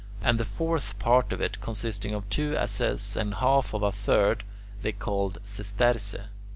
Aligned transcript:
And 0.19 0.39
the 0.39 0.45
fourth 0.45 0.97
part 0.97 1.31
of 1.31 1.41
it, 1.41 1.61
consisting 1.61 2.15
of 2.15 2.27
two 2.27 2.57
asses 2.57 3.15
and 3.15 3.35
half 3.35 3.71
of 3.75 3.83
a 3.83 3.91
third, 3.91 4.43
they 4.81 4.93
called 4.93 5.37
"sesterce." 5.45 6.15